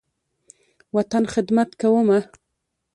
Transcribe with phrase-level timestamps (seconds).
[0.95, 2.19] وطن، خدمت کومه